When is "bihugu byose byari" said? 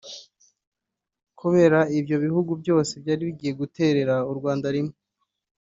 2.23-3.21